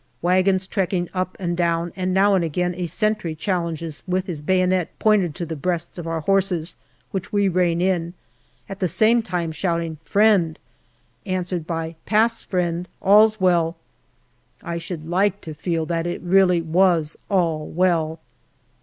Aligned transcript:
Wagons 0.23 0.65
trekking 0.65 1.09
up 1.13 1.37
and 1.39 1.55
down, 1.55 1.93
and 1.95 2.11
now 2.11 2.33
and 2.33 2.43
again 2.43 2.73
a 2.73 2.87
sentry 2.87 3.35
challenges 3.35 4.01
with 4.07 4.25
his 4.25 4.41
bayonet 4.41 4.89
pointed 4.97 5.35
to 5.35 5.45
the 5.45 5.55
breasts 5.55 5.99
of 5.99 6.07
our 6.07 6.21
horses, 6.21 6.75
which 7.11 7.31
we 7.31 7.47
rein 7.47 7.79
in, 7.81 8.15
at 8.67 8.79
the 8.79 8.87
same 8.87 9.21
time 9.21 9.51
shouting" 9.51 9.99
Friend/' 10.11 10.57
answered 11.27 11.67
by" 11.67 11.95
Pass, 12.07 12.43
friend; 12.43 12.87
all's 12.99 13.39
well." 13.39 13.77
I 14.63 14.79
should 14.79 15.07
like 15.07 15.39
t6 15.39 15.55
feel 15.57 15.85
that 15.85 16.07
it 16.07 16.19
really 16.23 16.61
was" 16.63 17.15
all 17.29 17.67
well." 17.67 18.19